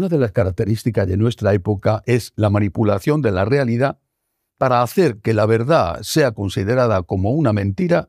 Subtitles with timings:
[0.00, 3.98] una de las características de nuestra época es la manipulación de la realidad
[4.56, 8.08] para hacer que la verdad sea considerada como una mentira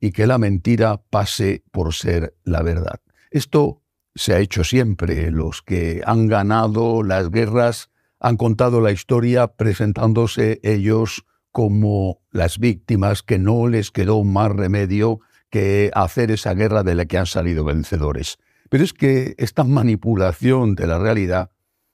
[0.00, 3.00] y que la mentira pase por ser la verdad.
[3.30, 3.82] Esto
[4.14, 5.30] se ha hecho siempre.
[5.30, 13.22] Los que han ganado las guerras han contado la historia presentándose ellos como las víctimas
[13.22, 17.62] que no les quedó más remedio que hacer esa guerra de la que han salido
[17.62, 18.38] vencedores.
[18.68, 21.50] Pero es que esta manipulación de la realidad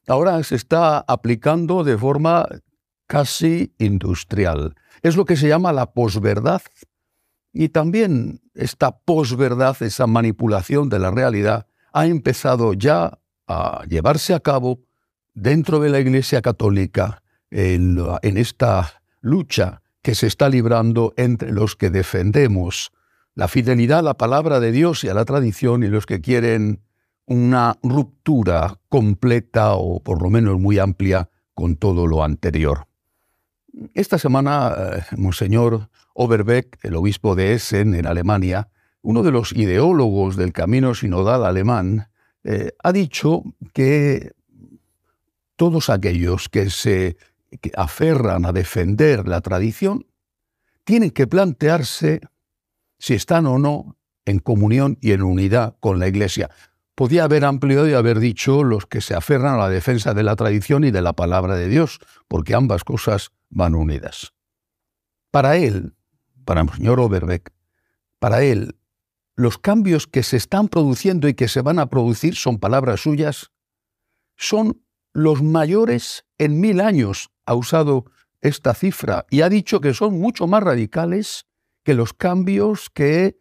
[0.07, 2.47] ahora se está aplicando de forma
[3.07, 4.75] casi industrial.
[5.03, 6.63] Es lo que se llama la posverdad.
[7.53, 14.41] Y también esta posverdad, esa manipulación de la realidad, ha empezado ya a llevarse a
[14.41, 14.81] cabo
[15.35, 21.77] dentro de la Iglesia Católica en, en esta lucha que se está librando entre los
[21.77, 22.93] que defendemos
[23.35, 26.81] la fidelidad a la palabra de Dios y a la tradición y los que quieren
[27.27, 32.87] una ruptura completa o por lo menos muy amplia con todo lo anterior.
[33.95, 38.69] Esta semana, eh, Monseñor Oberbeck, el obispo de Essen, en Alemania,
[39.01, 42.09] uno de los ideólogos del camino sinodal alemán,
[42.45, 44.33] eh, ha dicho que
[45.57, 47.17] todos aquellos que se
[47.77, 50.07] aferran a defender la tradición
[50.85, 52.21] tienen que plantearse
[53.03, 56.51] si están o no en comunión y en unidad con la Iglesia.
[56.95, 60.37] Podía haber ampliado y haber dicho los que se aferran a la defensa de la
[60.37, 64.35] tradición y de la palabra de Dios, porque ambas cosas van unidas.
[65.33, 65.97] Para él,
[66.45, 67.53] para el señor Oberbeck,
[68.21, 68.77] para él,
[69.35, 73.51] los cambios que se están produciendo y que se van a producir, son palabras suyas,
[74.37, 74.81] son
[75.13, 78.05] los mayores en mil años, ha usado
[78.43, 81.47] esta cifra, y ha dicho que son mucho más radicales
[81.83, 83.37] que los cambios que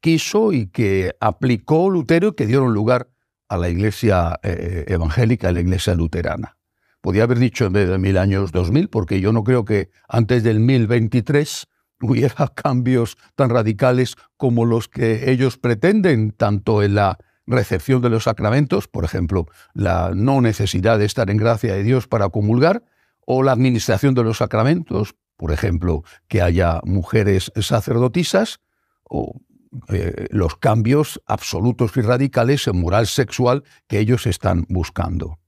[0.00, 3.10] quiso y que aplicó Lutero y que dieron lugar
[3.48, 6.56] a la iglesia eh, evangélica, a la iglesia luterana.
[7.00, 9.90] Podía haber dicho en vez de mil años dos mil, porque yo no creo que
[10.08, 11.66] antes del 1023
[12.00, 18.24] hubiera cambios tan radicales como los que ellos pretenden, tanto en la recepción de los
[18.24, 22.84] sacramentos, por ejemplo, la no necesidad de estar en gracia de Dios para comulgar,
[23.26, 28.60] o la administración de los sacramentos, por ejemplo, que haya mujeres sacerdotisas
[29.04, 29.40] o
[29.88, 35.38] eh, los cambios absolutos y radicales en moral sexual que ellos están buscando.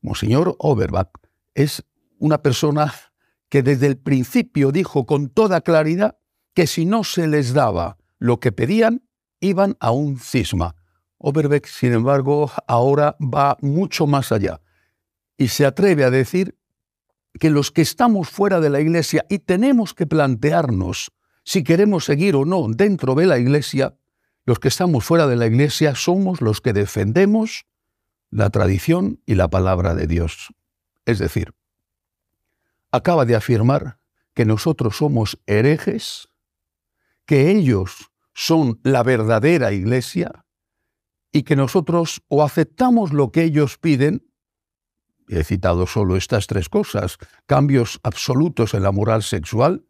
[0.00, 1.10] Monseñor Oberbach
[1.54, 1.84] es
[2.18, 2.94] una persona
[3.50, 6.16] que desde el principio dijo con toda claridad
[6.54, 9.02] que si no se les daba lo que pedían,
[9.40, 10.76] iban a un cisma.
[11.18, 14.62] Oberbeck, sin embargo, ahora va mucho más allá
[15.36, 16.56] y se atreve a decir
[17.38, 21.12] que los que estamos fuera de la Iglesia y tenemos que plantearnos
[21.44, 23.96] si queremos seguir o no dentro de la Iglesia,
[24.44, 27.66] los que estamos fuera de la Iglesia somos los que defendemos
[28.30, 30.52] la tradición y la palabra de Dios.
[31.04, 31.54] Es decir,
[32.90, 33.98] acaba de afirmar
[34.34, 36.28] que nosotros somos herejes,
[37.24, 40.44] que ellos son la verdadera Iglesia
[41.32, 44.26] y que nosotros o aceptamos lo que ellos piden
[45.28, 49.84] he citado solo estas tres cosas, cambios absolutos en la moral sexual,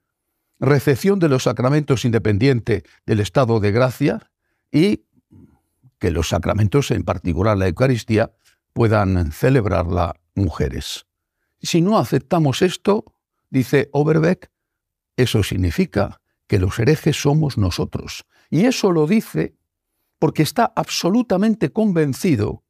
[0.59, 4.31] recepción de los sacramentos independiente del estado de gracia
[4.73, 5.05] y
[5.99, 8.33] que los sacramentos, en particular la Eucaristía,
[8.73, 11.07] puedan celebrarla mujeres.
[11.61, 13.05] Si no aceptamos esto,
[13.51, 14.51] dice Oberbeck,
[15.17, 18.25] eso significa que los herejes somos nosotros.
[18.51, 19.57] Y eso lo dice
[20.19, 22.65] porque está absolutamente convencido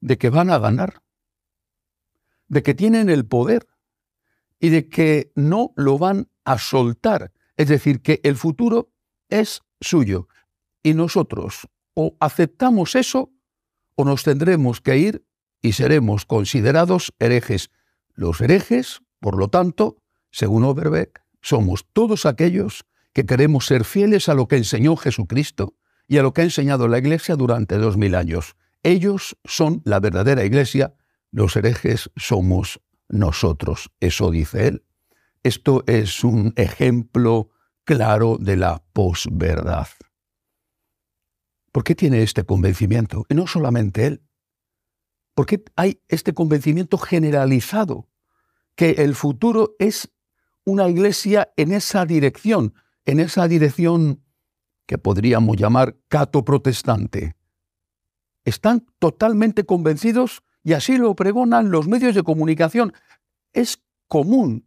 [0.00, 1.03] de que van a ganar
[2.54, 3.66] de que tienen el poder
[4.60, 7.32] y de que no lo van a soltar.
[7.56, 8.92] Es decir, que el futuro
[9.28, 10.28] es suyo.
[10.80, 13.32] Y nosotros o aceptamos eso
[13.96, 15.26] o nos tendremos que ir
[15.62, 17.72] y seremos considerados herejes.
[18.14, 19.96] Los herejes, por lo tanto,
[20.30, 25.74] según Oberbeck, somos todos aquellos que queremos ser fieles a lo que enseñó Jesucristo
[26.06, 28.54] y a lo que ha enseñado la Iglesia durante dos mil años.
[28.84, 30.94] Ellos son la verdadera Iglesia
[31.34, 34.84] los herejes somos nosotros, eso dice él.
[35.42, 37.50] Esto es un ejemplo
[37.82, 39.88] claro de la posverdad.
[41.72, 43.26] ¿Por qué tiene este convencimiento?
[43.28, 44.22] Y no solamente él.
[45.34, 48.08] ¿Por qué hay este convencimiento generalizado?
[48.76, 50.12] Que el futuro es
[50.64, 52.74] una iglesia en esa dirección,
[53.06, 54.22] en esa dirección
[54.86, 57.34] que podríamos llamar cato-protestante.
[58.44, 62.94] Están totalmente convencidos y así lo pregonan los medios de comunicación.
[63.52, 64.66] Es común,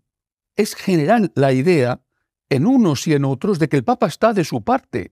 [0.55, 2.01] es general la idea
[2.49, 5.11] en unos y en otros de que el Papa está de su parte.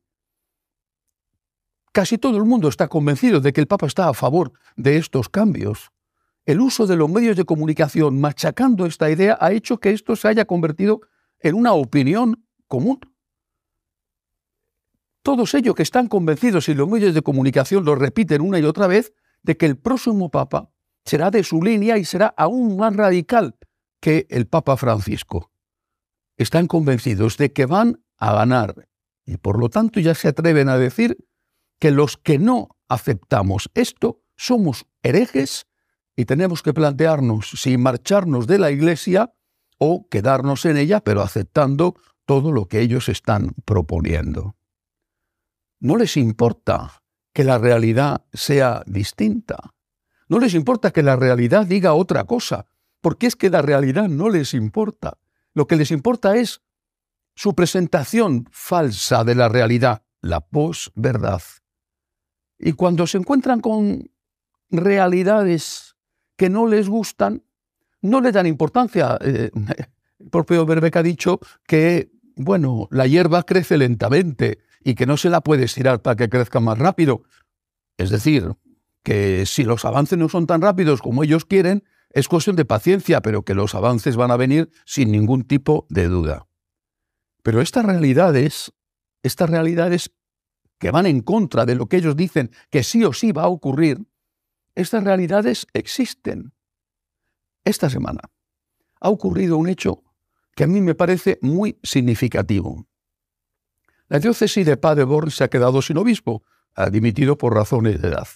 [1.91, 5.27] Casi todo el mundo está convencido de que el Papa está a favor de estos
[5.27, 5.91] cambios.
[6.47, 10.27] el uso de los medios de comunicación machacando esta idea ha hecho que esto se
[10.27, 11.01] haya convertido
[11.39, 12.99] en una opinión común.
[15.23, 18.85] Todos ellos que están convencidos y los medios de comunicación lo repiten una y otra
[18.85, 19.11] vez
[19.41, 20.69] de que el próximo Papa
[21.05, 23.55] será de su línea y será aún más radical
[24.01, 25.51] que el Papa Francisco.
[26.37, 28.87] Están convencidos de que van a ganar
[29.25, 31.17] y por lo tanto ya se atreven a decir
[31.79, 35.65] que los que no aceptamos esto somos herejes
[36.15, 39.33] y tenemos que plantearnos si marcharnos de la Iglesia
[39.77, 44.55] o quedarnos en ella, pero aceptando todo lo que ellos están proponiendo.
[45.79, 47.03] No les importa
[47.33, 49.74] que la realidad sea distinta.
[50.27, 52.65] No les importa que la realidad diga otra cosa,
[53.01, 55.17] porque es que la realidad no les importa.
[55.53, 56.61] Lo que les importa es
[57.35, 61.41] su presentación falsa de la realidad, la posverdad.
[62.57, 64.09] Y cuando se encuentran con
[64.69, 65.95] realidades
[66.35, 67.43] que no les gustan,
[68.01, 69.17] no le dan importancia.
[69.21, 69.51] Eh,
[70.19, 75.29] el propio Berbeck ha dicho que, bueno, la hierba crece lentamente y que no se
[75.29, 77.23] la puede estirar para que crezca más rápido.
[77.97, 78.55] Es decir,
[79.05, 83.21] que si los avances no son tan rápidos como ellos quieren, es cuestión de paciencia,
[83.21, 86.47] pero que los avances van a venir sin ningún tipo de duda.
[87.43, 88.73] Pero estas realidades,
[89.21, 90.11] estas realidades
[90.79, 93.47] que van en contra de lo que ellos dicen que sí o sí va a
[93.47, 93.99] ocurrir,
[94.73, 96.53] estas realidades existen.
[97.63, 98.21] Esta semana
[98.99, 100.03] ha ocurrido un hecho
[100.55, 102.87] que a mí me parece muy significativo.
[104.07, 106.43] La diócesis de Paderborn se ha quedado sin obispo,
[106.73, 108.27] ha dimitido por razones de edad.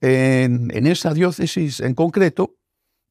[0.00, 2.56] En, esa diócesis en concreto,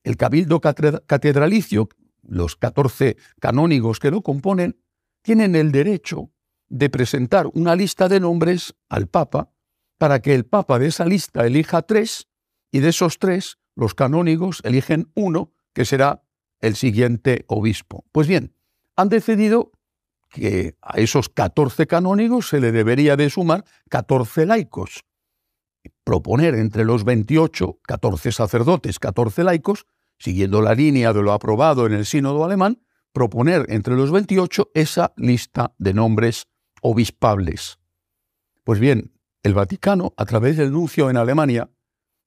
[0.04, 1.90] el cabildo catedralicio,
[2.22, 4.80] los 14 canónigos que lo componen,
[5.22, 6.32] tienen el derecho
[6.70, 9.50] de presentar una lista de nombres al Papa
[9.98, 12.28] para que el Papa de esa lista elija tres
[12.72, 16.24] y de esos tres los canónigos eligen uno que será
[16.62, 18.06] el siguiente obispo.
[18.12, 18.54] Pues bien,
[18.96, 19.72] han decidido
[20.30, 25.04] que a esos 14 canónigos se le debería de sumar 14 laicos.
[26.06, 29.88] Proponer entre los 28, 14 sacerdotes, 14 laicos,
[30.18, 32.82] siguiendo la línea de lo aprobado en el sínodo alemán,
[33.12, 36.48] proponer entre los 28 esa lista de nombres
[36.82, 37.80] obispables.
[38.64, 41.70] Pues bien, el Vaticano, a través del nuncio en Alemania,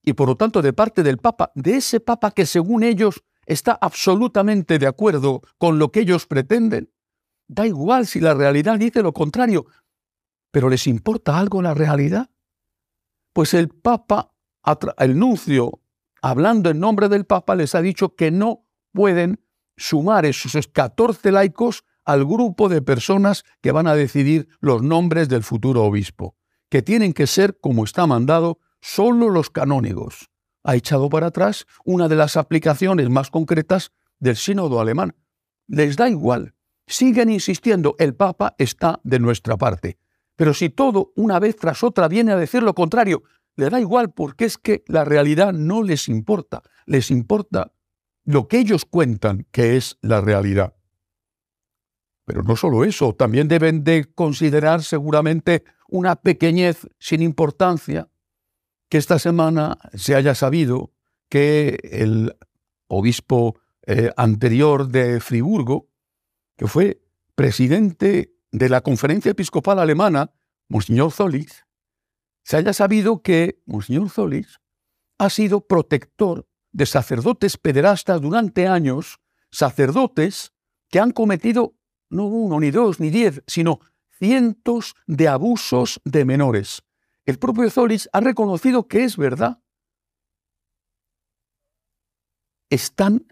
[0.02, 3.78] y por lo tanto de parte del Papa, de ese Papa que según ellos está
[3.80, 6.92] absolutamente de acuerdo con lo que ellos pretenden,
[7.46, 9.66] da igual si la realidad dice lo contrario,
[10.50, 12.30] pero ¿les importa algo la realidad?
[13.38, 14.34] Pues el Papa,
[14.98, 15.80] el nuncio,
[16.20, 19.44] hablando en nombre del Papa, les ha dicho que no pueden
[19.76, 25.44] sumar esos 14 laicos al grupo de personas que van a decidir los nombres del
[25.44, 26.34] futuro obispo,
[26.68, 30.30] que tienen que ser, como está mandado, solo los canónigos.
[30.64, 35.14] Ha echado para atrás una de las aplicaciones más concretas del sínodo alemán.
[35.68, 36.56] Les da igual.
[36.88, 39.96] Siguen insistiendo, el Papa está de nuestra parte.
[40.38, 43.24] Pero si todo, una vez tras otra, viene a decir lo contrario,
[43.56, 46.62] le da igual porque es que la realidad no les importa.
[46.86, 47.72] Les importa
[48.24, 50.76] lo que ellos cuentan que es la realidad.
[52.24, 58.08] Pero no solo eso, también deben de considerar seguramente una pequeñez sin importancia
[58.88, 60.92] que esta semana se haya sabido
[61.28, 62.36] que el
[62.86, 63.58] obispo
[63.88, 65.88] eh, anterior de Friburgo,
[66.56, 67.02] que fue
[67.34, 70.30] presidente de la Conferencia Episcopal Alemana,
[70.68, 71.64] Monseñor Zollitz,
[72.44, 74.58] se haya sabido que Monseñor Zollitz
[75.18, 79.20] ha sido protector de sacerdotes pederastas durante años,
[79.50, 80.52] sacerdotes
[80.88, 81.74] que han cometido
[82.10, 83.80] no uno, ni dos, ni diez, sino
[84.18, 86.82] cientos de abusos de menores.
[87.24, 89.62] El propio Zolis ha reconocido que es verdad.
[92.70, 93.26] Están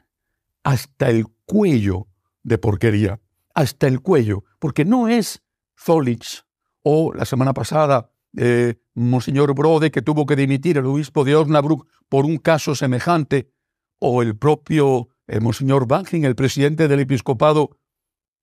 [0.62, 2.08] hasta el cuello
[2.42, 3.20] de porquería,
[3.54, 5.42] hasta el cuello, porque no es
[5.78, 6.45] Zolich
[6.88, 11.84] o la semana pasada eh, Monseñor Brode, que tuvo que dimitir el obispo de Osnabrück
[12.08, 13.50] por un caso semejante,
[13.98, 17.76] o el propio eh, Monseñor el presidente del episcopado,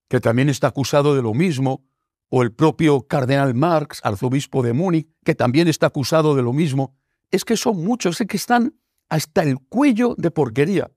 [0.09, 1.85] que también está acusado de lo mismo,
[2.27, 6.97] o el propio cardenal Marx, arzobispo de Múnich, que también está acusado de lo mismo,
[7.31, 8.75] es que son muchos, es que están
[9.07, 10.91] hasta el cuello de porquería.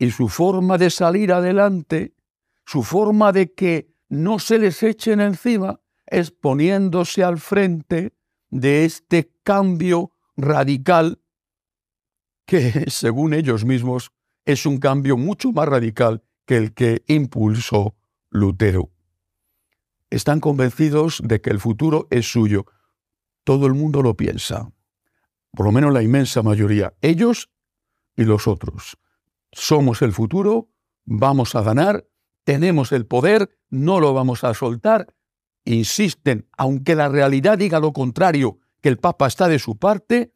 [0.00, 2.12] Y su forma de salir adelante,
[2.66, 5.78] su forma de que no se les echen encima,
[6.10, 8.12] es poniéndose al frente
[8.50, 11.20] de este cambio radical
[12.46, 14.12] que, según ellos mismos,
[14.44, 17.94] es un cambio mucho más radical que el que impulsó
[18.30, 18.90] Lutero.
[20.10, 22.66] Están convencidos de que el futuro es suyo.
[23.44, 24.72] Todo el mundo lo piensa,
[25.52, 26.94] por lo menos la inmensa mayoría.
[27.00, 27.50] Ellos
[28.16, 28.98] y los otros.
[29.52, 30.68] Somos el futuro,
[31.04, 32.06] vamos a ganar,
[32.44, 35.14] tenemos el poder, no lo vamos a soltar.
[35.64, 40.32] Insisten, aunque la realidad diga lo contrario, que el Papa está de su parte,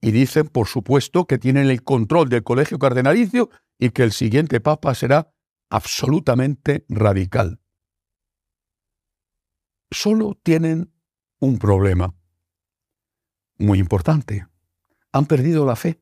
[0.00, 3.48] y dicen, por supuesto, que tienen el control del colegio cardenalicio
[3.78, 5.32] y que el siguiente Papa será
[5.70, 7.58] absolutamente radical.
[9.90, 10.92] Solo tienen
[11.38, 12.14] un problema
[13.56, 14.46] muy importante.
[15.12, 16.00] Han perdido la fe.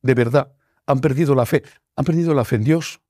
[0.00, 1.62] De verdad, han perdido la fe.
[1.94, 3.01] Han perdido la fe en Dios.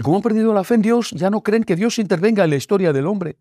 [0.00, 2.48] Y como han perdido la fe en Dios, ya no creen que Dios intervenga en
[2.48, 3.36] la historia del hombre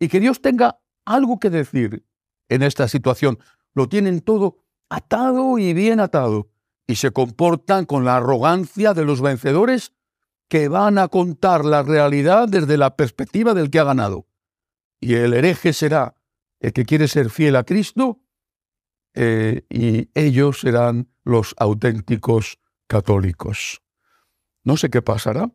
[0.00, 2.04] y que Dios tenga algo que decir
[2.48, 3.38] en esta situación.
[3.72, 6.50] Lo tienen todo atado y bien atado
[6.88, 9.92] y se comportan con la arrogancia de los vencedores
[10.48, 14.26] que van a contar la realidad desde la perspectiva del que ha ganado.
[14.98, 16.16] Y el hereje será
[16.58, 18.18] el que quiere ser fiel a Cristo
[19.14, 23.82] eh, y ellos serán los auténticos católicos.
[24.64, 25.48] No sé qué pasará.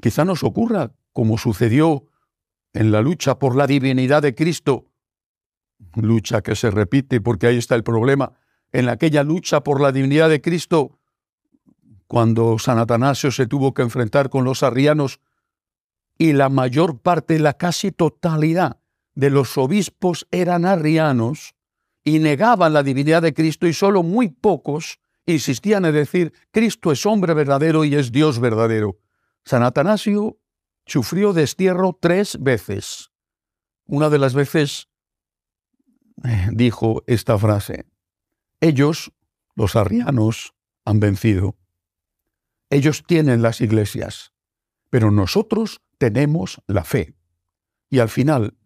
[0.00, 2.06] Quizá nos ocurra, como sucedió
[2.72, 4.86] en la lucha por la divinidad de Cristo,
[5.94, 8.32] lucha que se repite porque ahí está el problema,
[8.72, 10.98] en aquella lucha por la divinidad de Cristo,
[12.06, 15.20] cuando San Atanasio se tuvo que enfrentar con los arrianos
[16.18, 18.78] y la mayor parte, la casi totalidad
[19.14, 21.54] de los obispos eran arrianos
[22.04, 27.04] y negaban la divinidad de Cristo y solo muy pocos insistían en decir Cristo es
[27.04, 28.98] hombre verdadero y es Dios verdadero.
[29.46, 30.40] San Atanasio
[30.86, 33.12] sufrió destierro tres veces.
[33.86, 34.88] Una de las veces
[36.24, 37.86] eh, dijo esta frase,
[38.60, 39.12] ellos,
[39.54, 40.52] los arrianos,
[40.84, 41.56] han vencido.
[42.70, 44.32] Ellos tienen las iglesias,
[44.90, 47.14] pero nosotros tenemos la fe.
[47.88, 48.56] Y al final,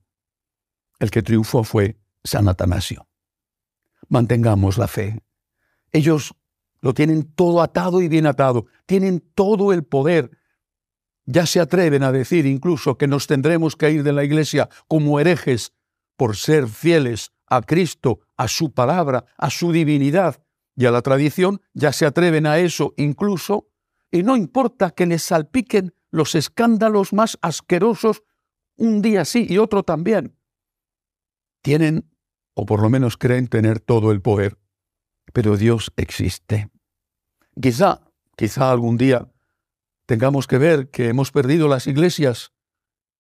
[0.99, 3.07] el que triunfó fue San Atanasio.
[4.09, 5.23] Mantengamos la fe.
[5.93, 6.35] Ellos
[6.81, 10.40] lo tienen todo atado y bien atado, tienen todo el poder.
[11.27, 15.21] Ya se atreven a decir incluso que nos tendremos que ir de la iglesia como
[15.21, 15.73] herejes
[16.17, 20.43] por ser fieles a Cristo, a su palabra, a su divinidad
[20.77, 23.69] y a la tradición, ya se atreven a eso incluso,
[24.11, 28.23] y no importa que les salpiquen los escándalos más asquerosos
[28.77, 30.37] un día sí y otro también.
[31.63, 32.11] Tienen,
[32.55, 34.59] o por lo menos creen tener todo el poder,
[35.33, 36.71] pero Dios existe.
[37.61, 38.01] Quizá,
[38.37, 39.29] quizá algún día
[40.11, 42.51] tengamos que ver que hemos perdido las iglesias,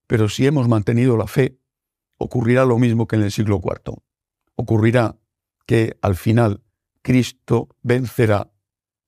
[0.08, 1.60] pero si hemos mantenido la fe,
[2.16, 4.02] ocurrirá lo mismo que en el siglo IV
[4.56, 5.16] ocurrirá
[5.66, 6.64] que al final
[7.02, 8.50] Cristo vencerá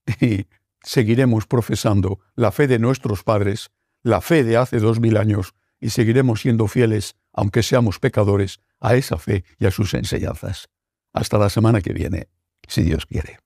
[0.21, 0.47] y
[0.85, 3.73] seguiremos profesando la fe de nuestros padres,
[4.05, 8.95] la fe de hace dos mil años, y seguiremos siendo fieles, aunque seamos pecadores, a
[8.95, 10.69] esa fe y a sus enseñanzas.
[11.12, 12.29] Hasta la semana que viene,
[12.69, 13.41] si Dios quiere.